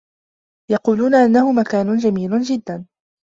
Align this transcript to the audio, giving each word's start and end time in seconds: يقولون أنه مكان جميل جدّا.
يقولون 0.71 1.15
أنه 1.15 1.51
مكان 1.51 1.97
جميل 1.97 2.41
جدّا. 2.41 2.85